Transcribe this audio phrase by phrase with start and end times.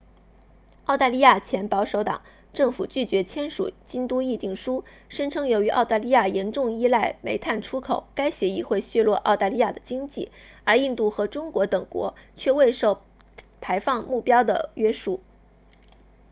[0.85, 10.31] 澳大利亚前保守党政府拒绝签署京都议定书声称由于澳大利亚严重依赖煤炭出口该协议会削弱澳大利亚的经济
[10.63, 13.03] 而印度和中国等国却未受
[13.61, 15.21] 排放目标的约束